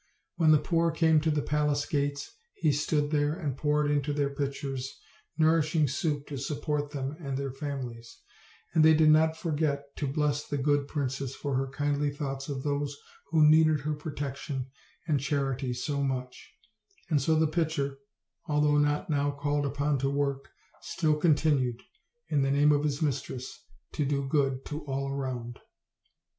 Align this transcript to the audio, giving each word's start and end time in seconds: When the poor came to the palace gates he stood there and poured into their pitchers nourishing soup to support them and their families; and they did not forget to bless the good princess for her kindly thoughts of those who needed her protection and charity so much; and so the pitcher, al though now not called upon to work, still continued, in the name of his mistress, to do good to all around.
When 0.37 0.49
the 0.51 0.57
poor 0.57 0.89
came 0.89 1.21
to 1.21 1.29
the 1.29 1.43
palace 1.43 1.85
gates 1.85 2.31
he 2.55 2.71
stood 2.71 3.11
there 3.11 3.33
and 3.35 3.55
poured 3.55 3.91
into 3.91 4.13
their 4.13 4.31
pitchers 4.31 4.97
nourishing 5.37 5.87
soup 5.87 6.25
to 6.29 6.39
support 6.39 6.89
them 6.89 7.15
and 7.19 7.37
their 7.37 7.51
families; 7.51 8.17
and 8.73 8.83
they 8.83 8.95
did 8.95 9.11
not 9.11 9.37
forget 9.37 9.95
to 9.97 10.07
bless 10.07 10.47
the 10.47 10.57
good 10.57 10.87
princess 10.87 11.35
for 11.35 11.53
her 11.53 11.67
kindly 11.67 12.09
thoughts 12.09 12.49
of 12.49 12.63
those 12.63 12.97
who 13.29 13.47
needed 13.47 13.81
her 13.81 13.93
protection 13.93 14.71
and 15.07 15.19
charity 15.19 15.71
so 15.71 16.03
much; 16.03 16.51
and 17.11 17.21
so 17.21 17.35
the 17.35 17.45
pitcher, 17.45 17.99
al 18.49 18.59
though 18.61 18.79
now 18.79 19.05
not 19.07 19.37
called 19.37 19.67
upon 19.67 19.99
to 19.99 20.09
work, 20.09 20.49
still 20.81 21.15
continued, 21.15 21.83
in 22.29 22.41
the 22.41 22.49
name 22.49 22.71
of 22.71 22.83
his 22.83 23.03
mistress, 23.03 23.65
to 23.91 24.03
do 24.03 24.27
good 24.27 24.65
to 24.65 24.83
all 24.85 25.07
around. 25.11 25.59